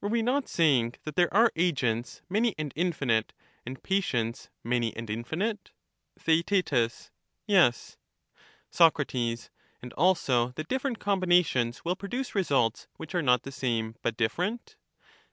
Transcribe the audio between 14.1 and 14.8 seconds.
different?